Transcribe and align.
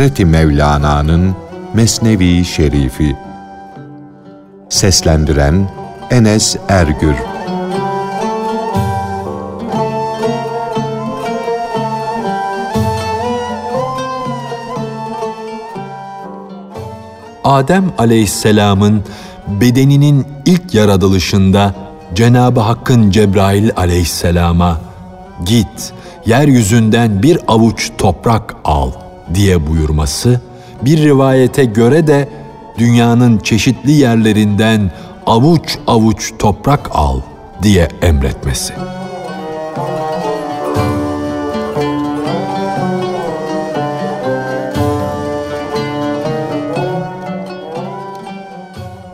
Hazreti 0.00 0.24
Mevlana'nın 0.24 1.36
Mesnevi 1.74 2.44
Şerifi. 2.44 3.16
Seslendiren 4.68 5.70
Enes 6.10 6.56
Ergür. 6.68 7.14
Adem 17.44 17.92
aleyhisselamın 17.98 19.04
bedeninin 19.48 20.26
ilk 20.44 20.74
yaratılışında 20.74 21.74
Cenab-ı 22.14 22.60
Hakk'ın 22.60 23.10
Cebrail 23.10 23.70
aleyhisselama 23.76 24.80
git 25.46 25.92
yeryüzünden 26.26 27.22
bir 27.22 27.38
avuç 27.48 27.90
toprak 27.98 28.56
al 28.64 28.90
diye 29.34 29.66
buyurması 29.66 30.40
bir 30.82 31.02
rivayete 31.02 31.64
göre 31.64 32.06
de 32.06 32.28
dünyanın 32.78 33.38
çeşitli 33.38 33.92
yerlerinden 33.92 34.90
avuç 35.26 35.78
avuç 35.86 36.32
toprak 36.38 36.90
al 36.92 37.20
diye 37.62 37.88
emretmesi. 38.02 38.74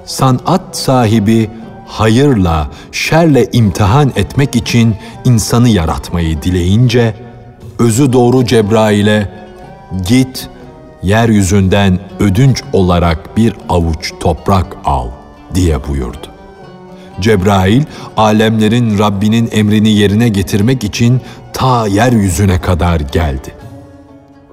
Sanat 0.04 0.76
sahibi 0.76 1.50
hayırla, 1.86 2.70
şerle 2.92 3.46
imtihan 3.52 4.12
etmek 4.16 4.56
için 4.56 4.94
insanı 5.24 5.68
yaratmayı 5.68 6.42
dileyince, 6.42 7.14
özü 7.78 8.12
doğru 8.12 8.44
Cebrail'e 8.44 9.45
git 10.08 10.48
yeryüzünden 11.02 11.98
ödünç 12.20 12.62
olarak 12.72 13.36
bir 13.36 13.54
avuç 13.68 14.12
toprak 14.20 14.76
al 14.84 15.08
diye 15.54 15.88
buyurdu. 15.88 16.26
Cebrail, 17.20 17.82
alemlerin 18.16 18.98
Rabbinin 18.98 19.48
emrini 19.52 19.90
yerine 19.90 20.28
getirmek 20.28 20.84
için 20.84 21.20
ta 21.52 21.86
yeryüzüne 21.86 22.60
kadar 22.60 23.00
geldi. 23.00 23.54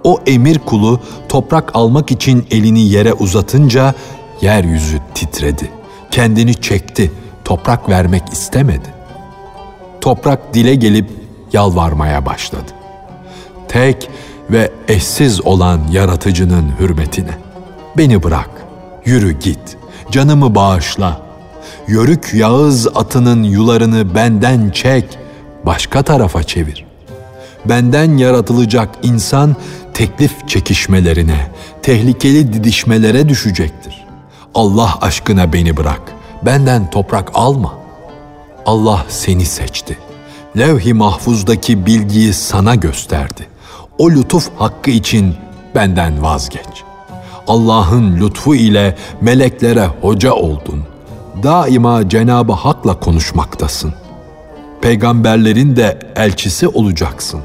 O 0.04 0.20
emir 0.28 0.60
kulu 0.60 1.00
toprak 1.30 1.76
almak 1.76 2.12
için 2.12 2.46
elini 2.52 2.82
yere 2.90 3.14
uzatınca 3.14 3.94
yeryüzü 4.42 5.00
titredi. 5.14 5.72
Kendini 6.12 6.62
çekti, 6.62 7.12
toprak 7.46 7.90
vermek 7.90 8.24
istemedi. 8.32 8.94
Toprak 10.02 10.54
dile 10.54 10.76
gelip 10.76 11.10
yalvarmaya 11.54 12.26
başladı. 12.26 12.72
Tek 13.68 14.10
ve 14.50 14.72
eşsiz 14.88 15.46
olan 15.46 15.82
yaratıcının 15.92 16.72
hürmetine. 16.80 17.38
Beni 17.98 18.24
bırak, 18.24 18.50
yürü 19.06 19.40
git, 19.40 19.78
canımı 20.12 20.56
bağışla. 20.56 21.22
Yörük 21.88 22.34
Yağız 22.34 22.88
atının 22.88 23.44
yularını 23.44 24.16
benden 24.16 24.70
çek, 24.70 25.18
başka 25.66 26.04
tarafa 26.04 26.44
çevir. 26.44 26.86
Benden 27.66 28.18
yaratılacak 28.18 28.90
insan 29.04 29.56
teklif 29.94 30.48
çekişmelerine, 30.48 31.48
tehlikeli 31.82 32.54
didişmelere 32.54 33.30
düşecektir. 33.30 34.06
Allah 34.56 34.98
aşkına 35.02 35.54
beni 35.54 35.78
bırak, 35.78 36.02
benden 36.46 36.90
toprak 36.90 37.32
alma. 37.34 37.74
Allah 38.66 39.06
seni 39.10 39.46
seçti. 39.46 39.98
Levh-i 40.58 40.94
mahfuzdaki 40.94 41.86
bilgiyi 41.86 42.34
sana 42.34 42.76
gösterdi 42.76 43.48
o 43.98 44.12
lütuf 44.12 44.50
hakkı 44.56 44.92
için 44.92 45.36
benden 45.76 46.24
vazgeç. 46.24 46.84
Allah'ın 47.48 48.18
lütfu 48.18 48.56
ile 48.56 48.96
meleklere 49.22 49.86
hoca 50.02 50.34
oldun. 50.34 50.84
Daima 51.44 52.10
Cenabı 52.10 52.54
Hak'la 52.54 53.00
konuşmaktasın. 53.00 53.94
Peygamberlerin 54.82 55.76
de 55.76 56.00
elçisi 56.16 56.68
olacaksın. 56.68 57.42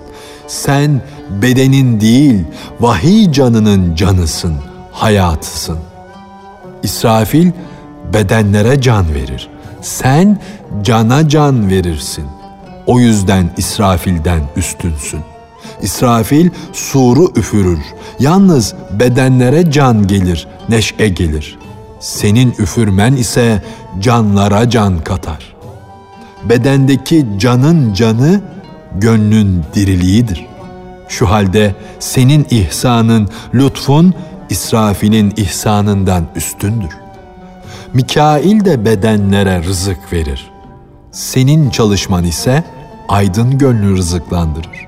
Sen 0.46 1.00
bedenin 1.42 2.00
değil, 2.00 2.44
vahiy 2.80 3.32
canının 3.32 3.94
canısın, 3.94 4.54
hayatısın. 4.92 5.78
İsrafil 6.82 7.50
bedenlere 8.12 8.80
can 8.80 9.14
verir. 9.14 9.48
Sen 9.80 10.40
cana 10.82 11.28
can 11.28 11.70
verirsin. 11.70 12.26
O 12.86 13.00
yüzden 13.00 13.50
İsrafil'den 13.56 14.40
üstünsün.'' 14.56 15.37
İsrafil 15.82 16.50
suru 16.72 17.32
üfürür. 17.36 17.78
Yalnız 18.18 18.74
bedenlere 19.00 19.70
can 19.70 20.06
gelir, 20.06 20.46
neşe 20.68 21.08
gelir. 21.08 21.58
Senin 22.00 22.54
üfürmen 22.58 23.12
ise 23.12 23.62
canlara 24.00 24.70
can 24.70 24.98
katar. 25.04 25.56
Bedendeki 26.44 27.26
canın 27.38 27.94
canı 27.94 28.40
gönlün 28.94 29.64
diriliğidir. 29.74 30.46
Şu 31.08 31.30
halde 31.30 31.74
senin 31.98 32.46
ihsanın, 32.50 33.28
lütfun 33.54 34.14
İsrafil'in 34.50 35.32
ihsanından 35.36 36.26
üstündür. 36.36 36.90
Mikail 37.94 38.64
de 38.64 38.84
bedenlere 38.84 39.62
rızık 39.62 40.12
verir. 40.12 40.50
Senin 41.12 41.70
çalışman 41.70 42.24
ise 42.24 42.64
aydın 43.08 43.58
gönlü 43.58 43.96
rızıklandırır 43.96 44.87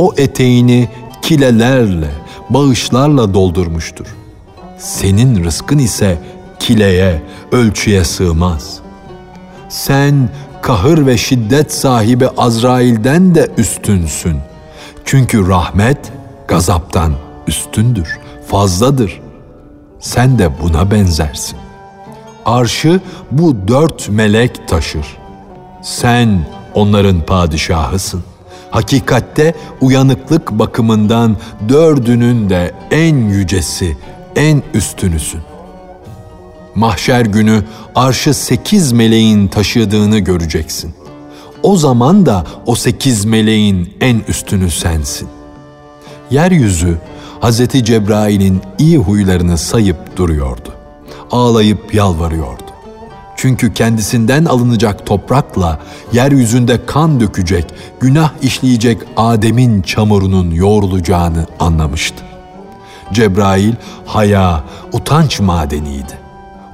o 0.00 0.14
eteğini 0.16 0.88
kilelerle, 1.22 2.10
bağışlarla 2.50 3.34
doldurmuştur. 3.34 4.06
Senin 4.78 5.44
rızkın 5.44 5.78
ise 5.78 6.18
kileye, 6.58 7.22
ölçüye 7.52 8.04
sığmaz. 8.04 8.78
Sen 9.68 10.28
kahır 10.62 11.06
ve 11.06 11.18
şiddet 11.18 11.72
sahibi 11.72 12.28
Azrail'den 12.28 13.34
de 13.34 13.48
üstünsün. 13.56 14.36
Çünkü 15.04 15.48
rahmet 15.48 16.12
gazaptan 16.48 17.12
üstündür, 17.46 18.18
fazladır. 18.46 19.20
Sen 19.98 20.38
de 20.38 20.50
buna 20.62 20.90
benzersin. 20.90 21.58
Arşı 22.46 23.00
bu 23.30 23.56
dört 23.68 24.08
melek 24.08 24.68
taşır. 24.68 25.06
Sen 25.82 26.46
onların 26.74 27.20
padişahısın. 27.26 28.29
Hakikatte 28.70 29.54
uyanıklık 29.80 30.50
bakımından 30.50 31.36
dördünün 31.68 32.50
de 32.50 32.74
en 32.90 33.16
yücesi, 33.16 33.96
en 34.36 34.62
üstünüsün. 34.74 35.40
Mahşer 36.74 37.26
günü 37.26 37.64
arşı 37.94 38.34
sekiz 38.34 38.92
meleğin 38.92 39.48
taşıdığını 39.48 40.18
göreceksin. 40.18 40.94
O 41.62 41.76
zaman 41.76 42.26
da 42.26 42.46
o 42.66 42.74
sekiz 42.74 43.24
meleğin 43.24 43.94
en 44.00 44.20
üstünü 44.28 44.70
sensin. 44.70 45.28
Yeryüzü 46.30 46.98
Hz. 47.42 47.84
Cebrail'in 47.84 48.60
iyi 48.78 48.98
huylarını 48.98 49.58
sayıp 49.58 50.16
duruyordu. 50.16 50.74
Ağlayıp 51.30 51.94
yalvarıyordu. 51.94 52.69
Çünkü 53.40 53.74
kendisinden 53.74 54.44
alınacak 54.44 55.06
toprakla 55.06 55.78
yeryüzünde 56.12 56.86
kan 56.86 57.20
dökecek, 57.20 57.64
günah 58.00 58.30
işleyecek 58.42 58.98
Adem'in 59.16 59.82
çamurunun 59.82 60.50
yoğrulacağını 60.50 61.46
anlamıştı. 61.60 62.24
Cebrail 63.12 63.72
haya, 64.06 64.64
utanç 64.92 65.40
madeniydi. 65.40 66.18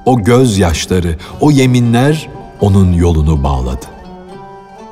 O 0.05 0.23
gözyaşları, 0.23 1.15
o 1.41 1.51
yeminler 1.51 2.29
onun 2.61 2.93
yolunu 2.93 3.43
bağladı. 3.43 3.85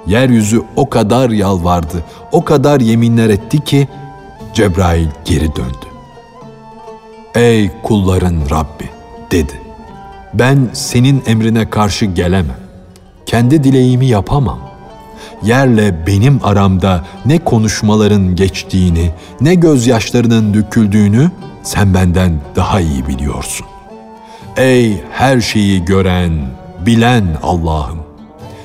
Yeryüzü 0.07 0.61
o 0.75 0.89
kadar 0.89 1.29
yalvardı, 1.29 2.03
o 2.31 2.45
kadar 2.45 2.79
yeminler 2.79 3.29
etti 3.29 3.63
ki 3.63 3.87
Cebrail 4.53 5.07
geri 5.25 5.55
döndü. 5.55 5.85
Ey 7.35 7.71
kulların 7.83 8.41
Rabbi 8.49 8.89
dedi 9.31 9.64
ben 10.39 10.69
senin 10.73 11.23
emrine 11.27 11.69
karşı 11.69 12.05
gelemem. 12.05 12.57
Kendi 13.25 13.63
dileğimi 13.63 14.05
yapamam. 14.05 14.59
Yerle 15.43 16.07
benim 16.07 16.39
aramda 16.43 17.05
ne 17.25 17.39
konuşmaların 17.39 18.35
geçtiğini, 18.35 19.11
ne 19.41 19.55
gözyaşlarının 19.55 20.53
döküldüğünü 20.53 21.31
sen 21.63 21.93
benden 21.93 22.39
daha 22.55 22.79
iyi 22.79 23.07
biliyorsun. 23.07 23.65
Ey 24.57 25.03
her 25.11 25.41
şeyi 25.41 25.85
gören, 25.85 26.31
bilen 26.85 27.25
Allah'ım! 27.43 27.99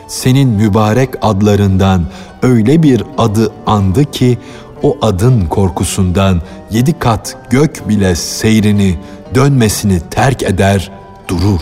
Senin 0.09 0.49
mübarek 0.49 1.11
adlarından 1.23 2.05
öyle 2.43 2.83
bir 2.83 3.05
adı 3.19 3.53
andı 3.67 4.11
ki 4.11 4.39
o 4.83 4.99
adın 5.03 5.47
korkusundan 5.47 6.43
yedi 6.71 6.99
kat 6.99 7.37
gök 7.51 7.89
bile 7.89 8.15
seyrini, 8.15 8.99
dönmesini 9.35 10.01
terk 10.11 10.43
eder, 10.43 10.91
durur. 11.31 11.61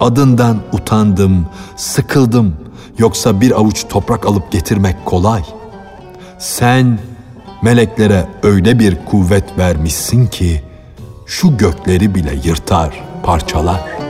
Adından 0.00 0.58
utandım, 0.72 1.46
sıkıldım. 1.76 2.56
Yoksa 2.98 3.40
bir 3.40 3.50
avuç 3.50 3.84
toprak 3.88 4.26
alıp 4.26 4.52
getirmek 4.52 5.04
kolay. 5.04 5.42
Sen 6.38 6.98
meleklere 7.62 8.28
öyle 8.42 8.78
bir 8.78 9.04
kuvvet 9.04 9.58
vermişsin 9.58 10.26
ki 10.26 10.62
şu 11.26 11.56
gökleri 11.56 12.14
bile 12.14 12.34
yırtar, 12.44 13.04
parçalar.'' 13.22 14.01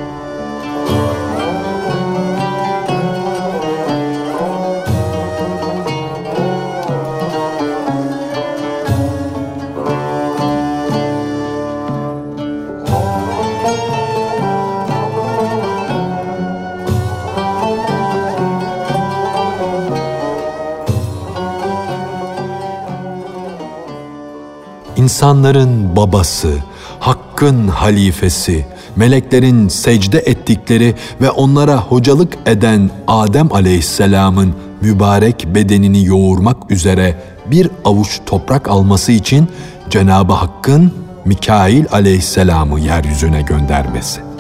İnsanların 25.23 25.97
babası, 25.97 26.53
hakkın 27.01 27.69
halifesi, 27.69 28.67
meleklerin 28.97 29.69
secde 29.69 30.19
ettikleri 30.19 30.95
ve 31.21 31.31
onlara 31.31 31.77
hocalık 31.77 32.39
eden 32.47 32.91
Adem 33.07 33.53
aleyhisselamın 33.53 34.55
mübarek 34.81 35.47
bedenini 35.55 36.05
yoğurmak 36.05 36.71
üzere 36.71 37.23
bir 37.47 37.71
avuç 37.85 38.21
toprak 38.27 38.69
alması 38.69 39.13
için 39.13 39.49
Cenab-ı 39.91 40.33
Hakk'ın 40.33 40.93
Mikail 41.25 41.85
aleyhisselamı 41.93 42.81
yeryüzüne 42.81 43.43
göndermesi. 43.43 44.32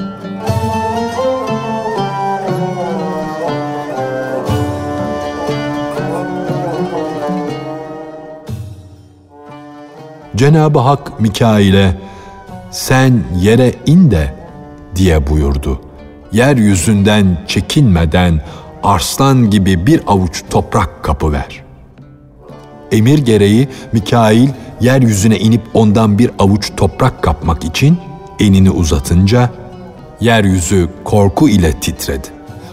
Cenab-ı 10.37 10.79
Hak 10.79 11.20
Mikail'e 11.20 11.96
sen 12.70 13.25
yere 13.40 13.75
in 13.87 14.11
de 14.11 14.34
diye 14.96 15.26
buyurdu. 15.26 15.81
Yeryüzünden 16.32 17.38
çekinmeden 17.46 18.40
arslan 18.82 19.50
gibi 19.50 19.87
bir 19.87 20.00
avuç 20.06 20.44
toprak 20.50 21.05
kapı 21.05 21.32
ver. 21.32 21.62
Emir 22.93 23.19
gereği 23.19 23.69
Mikail 23.93 24.49
yeryüzüne 24.81 25.38
inip 25.38 25.62
ondan 25.75 26.19
bir 26.19 26.31
avuç 26.38 26.70
toprak 26.76 27.23
kapmak 27.23 27.64
için 27.64 27.99
enini 28.40 28.70
uzatınca 28.70 29.50
yeryüzü 30.20 30.88
korku 31.05 31.49
ile 31.49 31.73
titredi. 31.73 32.28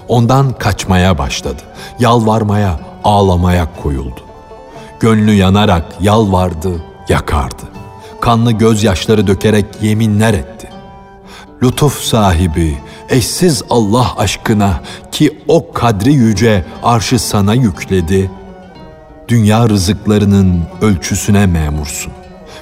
Ondan 0.08 0.54
kaçmaya 0.54 1.18
başladı. 1.18 1.62
Yalvarmaya, 2.00 2.80
ağlamaya 3.04 3.68
koyuldu. 3.84 4.20
Gönlü 5.00 5.32
yanarak 5.32 5.86
yalvardı, 6.02 6.89
yakardı. 7.10 7.64
Kanlı 8.22 8.52
gözyaşları 8.52 9.28
dökerek 9.28 9.66
yeminler 9.82 10.34
etti. 10.34 10.70
Lütuf 11.64 12.02
sahibi, 12.02 12.78
eşsiz 13.10 13.64
Allah 13.70 14.18
aşkına 14.18 14.82
ki 15.12 15.40
o 15.48 15.72
kadri 15.72 16.14
yüce 16.14 16.66
arşı 16.84 17.20
sana 17.20 17.54
yükledi. 17.54 18.32
Dünya 19.28 19.70
rızıklarının 19.70 20.62
ölçüsüne 20.82 21.46
memursun. 21.46 22.14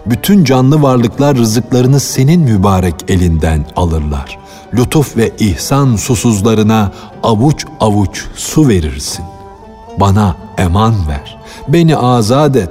Bütün 0.05 0.43
canlı 0.43 0.81
varlıklar 0.81 1.37
rızıklarını 1.37 1.99
senin 1.99 2.41
mübarek 2.41 2.95
elinden 3.07 3.65
alırlar. 3.75 4.37
Lütuf 4.73 5.17
ve 5.17 5.31
ihsan 5.39 5.95
susuzlarına 5.95 6.91
avuç 7.23 7.65
avuç 7.79 8.25
su 8.35 8.67
verirsin. 8.67 9.25
Bana 9.99 10.35
eman 10.57 11.07
ver, 11.07 11.37
beni 11.67 11.97
azat 11.97 12.55
et, 12.55 12.69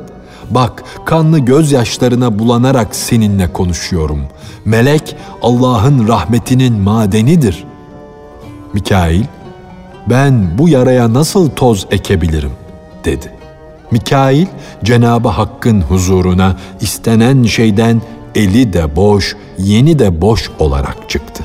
Bak 0.51 0.85
kanlı 1.05 1.39
gözyaşlarına 1.39 2.39
bulanarak 2.39 2.97
seninle 2.97 3.53
konuşuyorum. 3.53 4.21
Melek 4.65 5.17
Allah'ın 5.43 6.09
rahmetinin 6.09 6.81
madenidir. 6.81 7.65
Mikail, 8.73 9.25
ben 10.07 10.59
bu 10.59 10.69
yaraya 10.69 11.15
nasıl 11.15 11.51
toz 11.51 11.87
ekebilirim? 11.91 12.53
dedi. 13.07 13.33
Mikail, 13.91 14.47
Cenabı 14.85 15.29
Hakk'ın 15.29 15.81
huzuruna 15.81 16.57
istenen 16.81 17.43
şeyden 17.43 18.03
eli 18.35 18.73
de 18.73 18.97
boş, 18.97 19.37
yeni 19.59 19.99
de 19.99 20.21
boş 20.21 20.51
olarak 20.59 21.11
çıktı. 21.11 21.45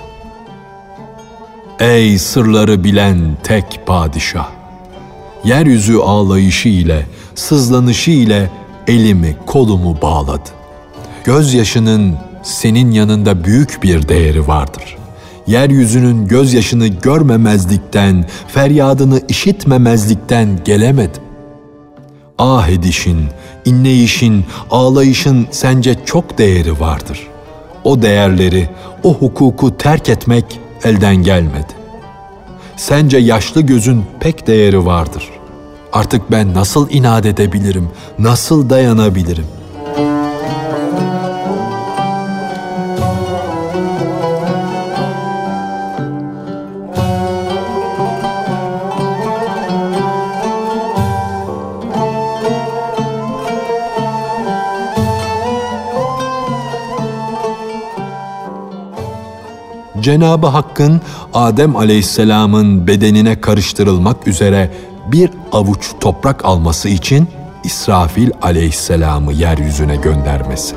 Ey 1.80 2.20
sırları 2.20 2.84
bilen 2.84 3.38
tek 3.44 3.82
padişah! 3.86 4.50
Yeryüzü 5.44 5.98
ağlayışı 5.98 6.70
ile, 6.70 7.06
sızlanışı 7.36 8.12
ile 8.12 8.50
elimi 8.88 9.36
kolumu 9.46 10.02
bağladı. 10.02 10.50
Gözyaşının 11.24 12.16
senin 12.44 12.92
yanında 12.92 13.44
büyük 13.44 13.84
bir 13.84 14.08
değeri 14.08 14.48
vardır. 14.48 14.98
Yeryüzünün 15.48 16.28
gözyaşını 16.28 16.88
görmemezlikten, 16.88 18.26
feryadını 18.48 19.22
işitmemezlikten 19.28 20.60
gelemedim. 20.66 21.22
Ah 22.38 22.68
edişin, 22.68 23.26
inleyişin, 23.66 24.46
ağlayışın 24.72 25.48
sence 25.52 25.96
çok 26.06 26.38
değeri 26.38 26.80
vardır. 26.80 27.28
O 27.84 28.02
değerleri, 28.02 28.70
o 29.04 29.14
hukuku 29.14 29.78
terk 29.78 30.10
etmek 30.10 30.60
elden 30.84 31.16
gelmedi. 31.16 31.74
Sence 32.78 33.18
yaşlı 33.18 33.62
gözün 33.62 34.04
pek 34.20 34.48
değeri 34.48 34.86
vardır.'' 34.86 35.41
Artık 35.94 36.32
ben 36.32 36.54
nasıl 36.54 36.90
inat 36.90 37.26
edebilirim? 37.26 37.90
Nasıl 38.20 38.70
dayanabilirim? 38.70 39.46
Cenabı 60.02 60.48
Hakk'ın 60.48 61.02
Adem 61.34 61.76
Aleyhisselam'ın 61.76 62.88
bedenine 62.88 63.42
karıştırılmak 63.42 64.28
üzere 64.28 64.72
bir 65.12 65.30
avuç 65.52 65.92
toprak 66.00 66.46
alması 66.46 66.90
için 66.90 67.28
İsrafil 67.64 68.32
aleyhisselamı 68.42 69.34
yeryüzüne 69.34 69.96
göndermesi. 69.96 70.76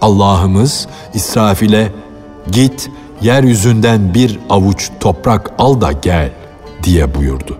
Allah'ımız 0.00 0.88
İsrafil'e 1.14 1.92
git 2.50 2.90
yeryüzünden 3.20 4.14
bir 4.14 4.38
avuç 4.50 4.90
toprak 5.00 5.50
al 5.58 5.80
da 5.80 5.92
gel 5.92 6.30
diye 6.82 7.14
buyurdu. 7.14 7.58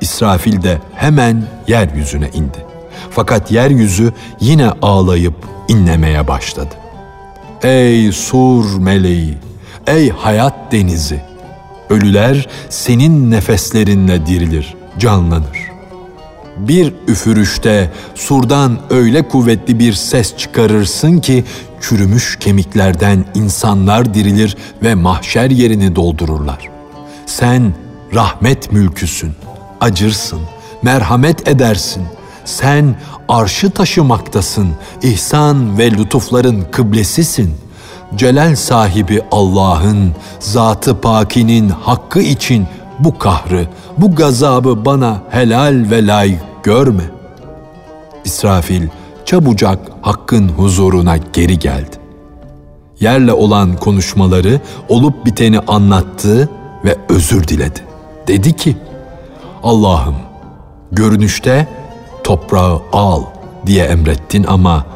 İsrafil 0.00 0.62
de 0.62 0.78
hemen 0.94 1.42
yeryüzüne 1.68 2.28
indi. 2.28 2.65
Fakat 3.16 3.52
yeryüzü 3.52 4.12
yine 4.40 4.70
ağlayıp 4.82 5.34
inlemeye 5.68 6.28
başladı. 6.28 6.74
Ey 7.62 8.12
sur 8.12 8.78
meleği, 8.78 9.38
ey 9.86 10.10
hayat 10.10 10.72
denizi, 10.72 11.20
ölüler 11.90 12.48
senin 12.68 13.30
nefeslerinle 13.30 14.26
dirilir, 14.26 14.74
canlanır. 14.98 15.58
Bir 16.56 16.92
üfürüşte 17.08 17.90
surdan 18.14 18.78
öyle 18.90 19.28
kuvvetli 19.28 19.78
bir 19.78 19.92
ses 19.92 20.36
çıkarırsın 20.36 21.18
ki 21.18 21.44
çürümüş 21.80 22.38
kemiklerden 22.38 23.24
insanlar 23.34 24.14
dirilir 24.14 24.56
ve 24.82 24.94
mahşer 24.94 25.50
yerini 25.50 25.96
doldururlar. 25.96 26.68
Sen 27.26 27.74
rahmet 28.14 28.72
mülküsün, 28.72 29.32
acırsın, 29.80 30.40
merhamet 30.82 31.48
edersin, 31.48 32.02
sen 32.46 32.96
arşı 33.28 33.70
taşımaktasın, 33.70 34.68
ihsan 35.02 35.78
ve 35.78 35.90
lütufların 35.90 36.64
kıblesisin. 36.72 37.54
Celal 38.16 38.56
sahibi 38.56 39.22
Allah'ın, 39.30 40.12
zatı 40.40 41.00
pakinin 41.00 41.68
hakkı 41.68 42.20
için 42.20 42.66
bu 42.98 43.18
kahrı, 43.18 43.66
bu 43.98 44.14
gazabı 44.14 44.84
bana 44.84 45.22
helal 45.30 45.86
ve 45.90 46.06
layık 46.06 46.40
görme. 46.62 47.02
İsrafil 48.24 48.88
çabucak 49.24 49.78
hakkın 50.02 50.48
huzuruna 50.48 51.16
geri 51.16 51.58
geldi. 51.58 51.96
Yerle 53.00 53.32
olan 53.32 53.76
konuşmaları 53.76 54.60
olup 54.88 55.26
biteni 55.26 55.60
anlattı 55.60 56.48
ve 56.84 56.96
özür 57.08 57.48
diledi. 57.48 57.80
Dedi 58.28 58.56
ki, 58.56 58.76
Allah'ım 59.62 60.14
görünüşte 60.92 61.68
toprağı 62.26 62.82
al 62.92 63.22
diye 63.66 63.84
emrettin 63.84 64.44
ama 64.48 64.86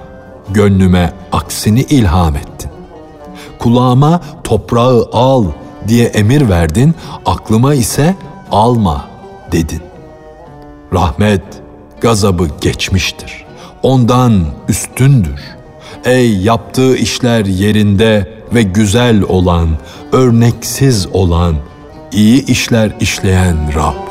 gönlüme 0.49 1.13
aksini 1.33 1.81
ilham 1.81 2.37
ettin. 2.37 2.71
kulağıma 3.59 4.21
toprağı 4.45 5.09
al 5.13 5.45
diye 5.89 6.07
emir 6.07 6.49
verdin, 6.49 6.95
aklıma 7.27 7.75
ise 7.75 8.15
alma 8.51 9.05
dedin. 9.53 9.83
Rahmet, 10.93 11.43
gazabı 12.01 12.49
geçmiştir. 12.61 13.45
Ondan 13.83 14.47
üstündür. 14.69 15.41
Ey 16.05 16.37
yaptığı 16.37 16.97
işler 16.97 17.45
yerinde 17.47 18.29
ve 18.55 18.63
güzel 18.63 19.23
olan, 19.23 19.69
örneksiz 20.13 21.07
olan, 21.13 21.57
iyi 22.13 22.47
işler 22.47 22.93
işleyen 23.01 23.75
Rab. 23.75 24.11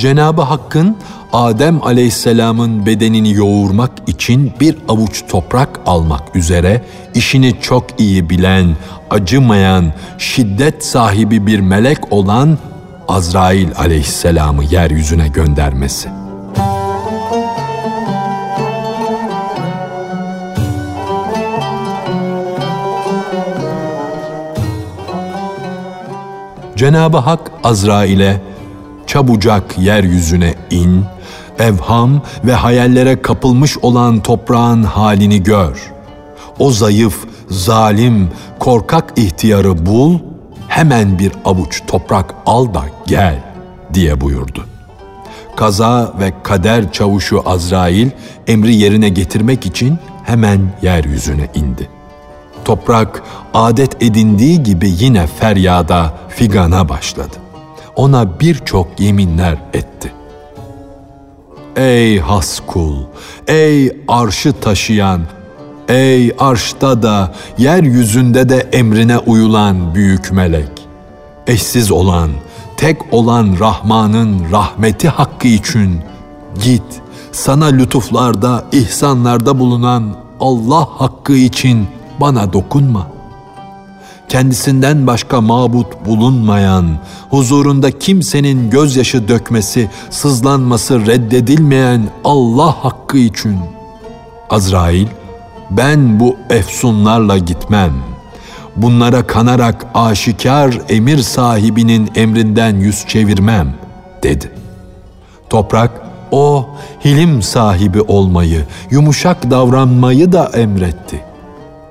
Cenabı 0.00 0.42
Hakk'ın 0.42 0.96
Adem 1.32 1.82
Aleyhisselam'ın 1.82 2.86
bedenini 2.86 3.32
yoğurmak 3.32 3.90
için 4.06 4.52
bir 4.60 4.76
avuç 4.88 5.24
toprak 5.28 5.80
almak 5.86 6.36
üzere 6.36 6.84
işini 7.14 7.60
çok 7.60 8.00
iyi 8.00 8.30
bilen, 8.30 8.76
acımayan, 9.10 9.92
şiddet 10.18 10.84
sahibi 10.84 11.46
bir 11.46 11.60
melek 11.60 12.12
olan 12.12 12.58
Azrail 13.08 13.68
Aleyhisselam'ı 13.78 14.64
yeryüzüne 14.64 15.28
göndermesi. 15.28 16.08
Cenab-ı 26.76 27.18
Hak 27.18 27.52
Azrail'e 27.64 28.50
çabucak 29.10 29.78
yeryüzüne 29.78 30.54
in, 30.70 31.04
evham 31.58 32.22
ve 32.44 32.54
hayallere 32.54 33.22
kapılmış 33.22 33.78
olan 33.78 34.20
toprağın 34.22 34.82
halini 34.82 35.42
gör. 35.42 35.92
O 36.58 36.70
zayıf, 36.70 37.24
zalim, 37.48 38.30
korkak 38.58 39.12
ihtiyarı 39.16 39.86
bul, 39.86 40.18
hemen 40.68 41.18
bir 41.18 41.32
avuç 41.44 41.82
toprak 41.86 42.34
al 42.46 42.74
da 42.74 42.84
gel 43.06 43.38
diye 43.94 44.20
buyurdu. 44.20 44.64
Kaza 45.56 46.14
ve 46.20 46.32
kader 46.42 46.92
çavuşu 46.92 47.42
Azrail 47.46 48.10
emri 48.46 48.74
yerine 48.74 49.08
getirmek 49.08 49.66
için 49.66 49.98
hemen 50.24 50.60
yeryüzüne 50.82 51.48
indi. 51.54 51.88
Toprak 52.64 53.22
adet 53.54 54.02
edindiği 54.02 54.62
gibi 54.62 54.94
yine 54.98 55.26
feryada, 55.26 56.14
figana 56.28 56.88
başladı 56.88 57.49
ona 58.00 58.40
birçok 58.40 59.00
yeminler 59.00 59.58
etti. 59.72 60.12
Ey 61.76 62.18
has 62.18 62.60
kul, 62.66 62.96
ey 63.48 63.96
arşı 64.08 64.52
taşıyan, 64.52 65.20
ey 65.88 66.32
arşta 66.38 67.02
da 67.02 67.34
yeryüzünde 67.58 68.48
de 68.48 68.68
emrine 68.72 69.18
uyulan 69.18 69.94
büyük 69.94 70.32
melek, 70.32 70.88
eşsiz 71.46 71.90
olan, 71.90 72.30
tek 72.76 73.14
olan 73.14 73.56
Rahman'ın 73.60 74.52
rahmeti 74.52 75.08
hakkı 75.08 75.48
için 75.48 76.00
git, 76.64 77.02
sana 77.32 77.66
lütuflarda, 77.66 78.64
ihsanlarda 78.72 79.58
bulunan 79.58 80.16
Allah 80.40 80.88
hakkı 80.98 81.32
için 81.32 81.86
bana 82.20 82.52
dokunma.'' 82.52 83.19
Kendisinden 84.30 85.06
başka 85.06 85.40
mabut 85.40 86.06
bulunmayan, 86.06 86.86
huzurunda 87.30 87.98
kimsenin 87.98 88.70
gözyaşı 88.70 89.28
dökmesi, 89.28 89.90
sızlanması 90.10 91.06
reddedilmeyen 91.06 92.02
Allah 92.24 92.84
hakkı 92.84 93.18
için. 93.18 93.58
Azrail, 94.50 95.06
ben 95.70 96.20
bu 96.20 96.36
efsunlarla 96.50 97.38
gitmem. 97.38 97.92
Bunlara 98.76 99.26
kanarak 99.26 99.86
aşikar 99.94 100.78
emir 100.88 101.18
sahibinin 101.18 102.10
emrinden 102.14 102.76
yüz 102.76 103.06
çevirmem, 103.06 103.74
dedi. 104.22 104.52
Toprak, 105.50 105.90
o 106.30 106.68
hilim 107.04 107.42
sahibi 107.42 108.00
olmayı, 108.00 108.66
yumuşak 108.90 109.50
davranmayı 109.50 110.32
da 110.32 110.50
emretti. 110.54 111.24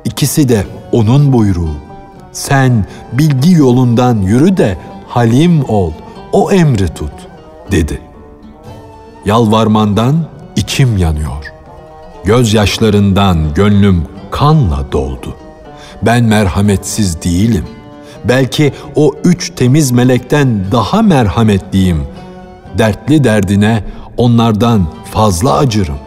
İkisi 0.06 0.50
de 0.50 0.66
onun 0.92 1.34
buyruğu. 1.34 1.89
Sen 2.32 2.86
bilgi 3.14 3.52
yolundan 3.52 4.22
yürü 4.22 4.58
de 4.58 4.78
halim 5.08 5.70
ol, 5.70 5.92
o 6.32 6.52
emri 6.52 6.88
tut, 6.88 7.12
dedi. 7.72 8.02
Yalvarmandan 9.26 10.16
içim 10.56 10.98
yanıyor. 10.98 11.54
Gözyaşlarından 12.24 13.54
gönlüm 13.54 14.06
kanla 14.32 14.92
doldu. 14.92 15.36
Ben 16.02 16.24
merhametsiz 16.24 17.22
değilim. 17.22 17.66
Belki 18.26 18.74
o 18.96 19.14
üç 19.24 19.50
temiz 19.56 19.92
melekten 19.92 20.72
daha 20.72 21.02
merhametliyim. 21.02 22.04
Dertli 22.78 23.24
derdine 23.24 23.84
onlardan 24.18 24.88
fazla 25.12 25.58
acırım. 25.58 25.98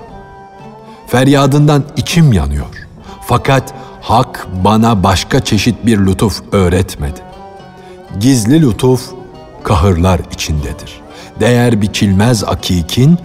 Feryadından 1.07 1.85
içim 1.97 2.33
yanıyor. 2.33 2.72
Fakat 3.33 3.75
Hak 4.01 4.47
bana 4.65 5.03
başka 5.03 5.41
çeşit 5.41 5.87
bir 5.87 5.99
lütuf 5.99 6.43
öğretmedi. 6.53 7.21
Gizli 8.21 8.63
lütuf 8.63 9.11
kahırlar 9.63 10.21
içindedir. 10.33 11.01
Değer 11.41 11.83
biçilmez 11.83 12.45
akikin 12.45 13.19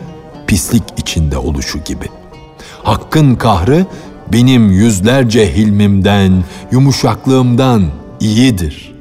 pislik 0.47 0.83
içinde 0.97 1.37
oluşu 1.37 1.79
gibi. 1.79 2.05
Hakkın 2.83 3.35
kahrı 3.35 3.85
benim 4.33 4.71
yüzlerce 4.71 5.55
hilmimden, 5.55 6.43
yumuşaklığımdan 6.71 7.85
iyidir. 8.19 8.95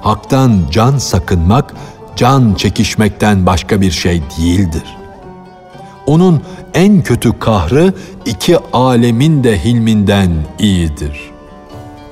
Hak'tan 0.00 0.62
can 0.70 0.98
sakınmak, 0.98 1.74
can 2.16 2.54
çekişmekten 2.54 3.46
başka 3.46 3.80
bir 3.80 3.90
şey 3.90 4.22
değildir. 4.38 4.96
Onun 6.06 6.42
en 6.74 7.02
kötü 7.02 7.38
kahrı 7.38 7.92
iki 8.26 8.58
alemin 8.72 9.44
de 9.44 9.64
hilminden 9.64 10.30
iyidir. 10.58 11.30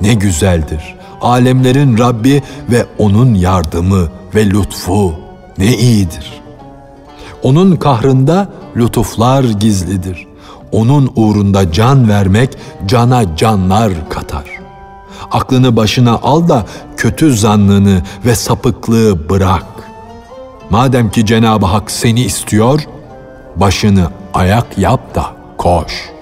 Ne 0.01 0.15
güzeldir. 0.15 0.95
Alemlerin 1.21 1.99
Rabbi 1.99 2.43
ve 2.71 2.87
onun 2.99 3.35
yardımı 3.35 4.09
ve 4.35 4.51
lütfu 4.51 5.15
ne 5.59 5.77
iyidir. 5.77 6.43
Onun 7.43 7.77
kahrında 7.77 8.49
lütuflar 8.77 9.45
gizlidir. 9.45 10.27
Onun 10.73 11.13
uğrunda 11.17 11.73
can 11.73 12.09
vermek 12.09 12.51
cana 12.87 13.37
canlar 13.37 14.11
katar. 14.11 14.45
Aklını 15.31 15.77
başına 15.77 16.13
al 16.13 16.49
da 16.49 16.67
kötü 16.97 17.37
zannını 17.37 18.03
ve 18.27 18.35
sapıklığı 18.35 19.29
bırak. 19.29 19.65
Madem 20.71 21.11
ki 21.11 21.27
Cenab-ı 21.27 21.67
Hak 21.67 21.91
seni 21.91 22.21
istiyor, 22.21 22.81
başını 23.56 24.08
ayak 24.34 24.78
yap 24.78 25.14
da 25.14 25.26
koş. 25.58 26.14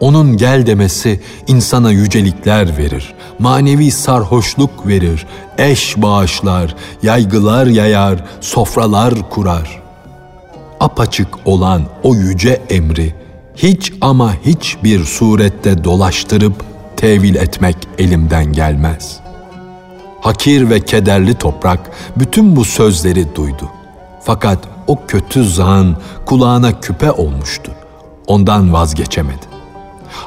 Onun 0.00 0.36
gel 0.36 0.66
demesi 0.66 1.20
insana 1.46 1.90
yücelikler 1.90 2.78
verir, 2.78 3.14
manevi 3.38 3.90
sarhoşluk 3.90 4.86
verir, 4.86 5.26
eş 5.58 5.94
bağışlar, 5.96 6.74
yaygılar 7.02 7.66
yayar, 7.66 8.24
sofralar 8.40 9.30
kurar. 9.30 9.82
Apaçık 10.80 11.28
olan 11.44 11.82
o 12.02 12.14
yüce 12.14 12.62
emri 12.70 13.14
hiç 13.56 13.92
ama 14.00 14.34
hiçbir 14.46 15.04
surette 15.04 15.84
dolaştırıp 15.84 16.64
tevil 16.96 17.34
etmek 17.34 17.76
elimden 17.98 18.52
gelmez. 18.52 19.20
Hakir 20.20 20.70
ve 20.70 20.80
kederli 20.80 21.34
toprak 21.34 21.90
bütün 22.16 22.56
bu 22.56 22.64
sözleri 22.64 23.34
duydu. 23.34 23.70
Fakat 24.24 24.58
o 24.88 25.06
kötü 25.06 25.44
zan 25.44 25.96
kulağına 26.26 26.80
küpe 26.80 27.10
olmuştu. 27.10 27.72
Ondan 28.26 28.72
vazgeçemedi. 28.72 29.46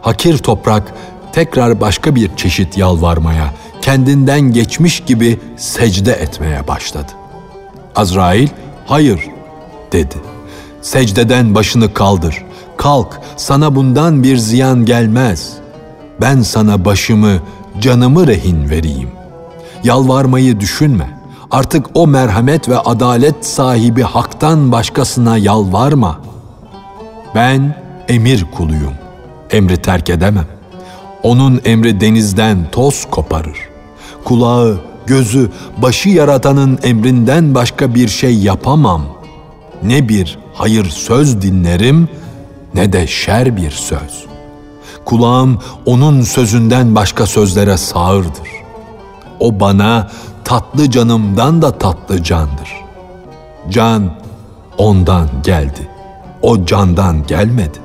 Hakir 0.02 0.38
toprak 0.38 0.94
tekrar 1.34 1.82
başka 1.82 2.16
bir 2.16 2.36
çeşit 2.36 2.78
yalvarmaya, 2.78 3.54
kendinden 3.82 4.42
geçmiş 4.42 5.00
gibi 5.00 5.40
secde 5.58 6.12
etmeye 6.12 6.68
başladı. 6.68 7.12
Azrail, 7.96 8.50
hayır 8.86 9.30
dedi. 9.92 10.16
Secdeden 10.82 11.56
başını 11.56 11.94
kaldır. 11.94 12.46
Kalk, 12.78 13.22
sana 13.38 13.76
bundan 13.76 14.24
bir 14.24 14.38
ziyan 14.38 14.86
gelmez. 14.86 15.54
Ben 16.22 16.42
sana 16.42 16.86
başımı, 16.86 17.40
canımı 17.80 18.28
rehin 18.28 18.70
vereyim. 18.70 19.10
Yalvarmayı 19.84 20.60
düşünme.'' 20.60 21.21
Artık 21.52 21.86
o 21.94 22.08
merhamet 22.08 22.70
ve 22.70 22.78
adalet 22.80 23.46
sahibi 23.46 24.02
haktan 24.02 24.72
başkasına 24.72 25.38
yalvarma. 25.38 26.22
Ben 27.36 27.76
emir 28.08 28.46
kuluyum. 28.52 28.94
emri 29.52 29.78
terk 29.78 30.10
edemem. 30.10 30.46
Onun 31.24 31.62
emri 31.66 32.02
denizden 32.02 32.58
toz 32.72 33.06
koparır. 33.12 33.58
Kulağı, 34.26 34.80
gözü, 35.06 35.52
başı 35.78 36.10
yaratanın 36.10 36.80
emrinden 36.84 37.56
başka 37.56 37.96
bir 37.96 38.08
şey 38.08 38.38
yapamam. 38.38 39.02
Ne 39.84 40.10
bir 40.10 40.40
hayır 40.54 40.90
söz 40.90 41.42
dinlerim 41.42 42.10
ne 42.74 42.94
de 42.94 43.08
şer 43.08 43.58
bir 43.58 43.72
söz. 43.72 44.26
Kulağım 45.06 45.60
onun 45.86 46.22
sözünden 46.22 46.96
başka 46.96 47.26
sözlere 47.26 47.78
sağırdır. 47.78 48.62
O 49.42 49.60
bana 49.60 50.08
tatlı 50.44 50.92
canımdan 50.92 51.62
da 51.62 51.72
tatlı 51.78 52.24
candır. 52.24 52.70
Can 53.70 54.12
ondan 54.78 55.30
geldi. 55.44 55.88
O 56.42 56.66
candan 56.66 57.28
gelmedi. 57.28 57.78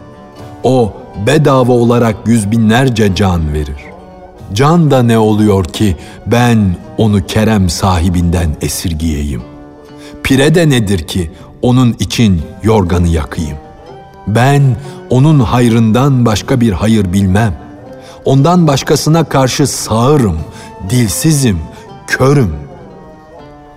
O 0.63 0.93
bedava 1.27 1.73
olarak 1.73 2.17
yüz 2.27 2.51
binlerce 2.51 3.15
can 3.15 3.53
verir. 3.53 3.77
Can 4.53 4.91
da 4.91 5.03
ne 5.03 5.19
oluyor 5.19 5.65
ki 5.65 5.97
ben 6.27 6.77
onu 6.99 7.27
kerem 7.27 7.71
sahibinden 7.71 8.57
esirgiyeyim? 8.61 9.43
Pire 10.23 10.55
de 10.55 10.69
nedir 10.69 11.07
ki 11.07 11.31
onun 11.63 11.97
için 11.99 12.43
yorganı 12.63 13.09
yakayım? 13.09 13.57
Ben 14.27 14.63
onun 15.11 15.41
hayrından 15.41 16.27
başka 16.27 16.61
bir 16.61 16.73
hayır 16.73 17.13
bilmem. 17.13 17.55
Ondan 18.25 18.67
başkasına 18.67 19.25
karşı 19.25 19.67
sağırım, 19.67 20.39
dilsizim, 20.91 21.59
körüm. 22.07 22.55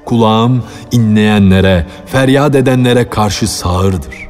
Kulağım 0.06 0.64
inleyenlere, 0.92 1.88
feryat 2.06 2.56
edenlere 2.56 3.10
karşı 3.10 3.48
sağırdır. 3.48 4.30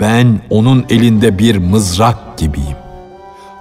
Ben 0.00 0.40
onun 0.50 0.84
elinde 0.90 1.38
bir 1.38 1.56
mızrak 1.56 2.38
gibiyim. 2.38 2.76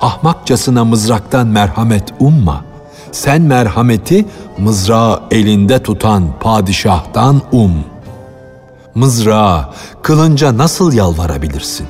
Ahmakçasına 0.01 0.86
mızraktan 0.86 1.48
merhamet 1.48 2.03
umma. 2.19 2.65
Sen 3.12 3.41
merhameti 3.41 4.25
mızrağı 4.57 5.22
elinde 5.31 5.83
tutan 5.83 6.39
padişahtan 6.39 7.41
um.'' 7.51 7.93
mızrağa, 8.95 9.74
kılınca 10.01 10.57
nasıl 10.57 10.93
yalvarabilirsin? 10.93 11.88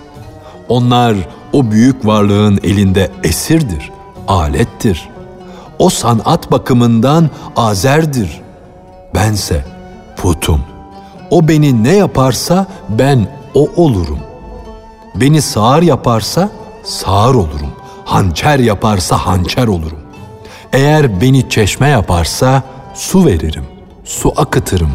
Onlar 0.70 1.16
o 1.54 1.72
büyük 1.72 2.06
varlığın 2.06 2.60
elinde 2.64 3.12
esirdir, 3.24 3.92
alettir. 4.28 5.10
O 5.84 5.90
sanat 5.90 6.52
bakımından 6.52 7.30
azerdir. 7.56 8.42
Bense 9.16 9.66
putum. 10.18 10.62
O 11.30 11.48
beni 11.48 11.84
ne 11.84 11.96
yaparsa 11.96 12.66
ben 12.90 13.28
o 13.54 13.70
olurum. 13.76 14.20
Beni 15.16 15.42
sağır 15.42 15.82
yaparsa 15.82 16.50
sağır 16.84 17.36
olurum. 17.36 17.74
Hançer 18.06 18.60
yaparsa 18.60 19.18
hançer 19.18 19.68
olurum. 19.68 20.00
Eğer 20.74 21.22
beni 21.22 21.50
çeşme 21.50 21.90
yaparsa 21.90 22.64
su 22.94 23.26
veririm, 23.26 23.66
su 24.06 24.34
akıtırım. 24.36 24.92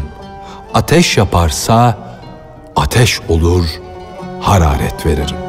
Ateş 0.73 1.17
yaparsa 1.17 1.97
ateş 2.75 3.21
olur, 3.29 3.65
hararet 4.41 5.05
veririm. 5.05 5.48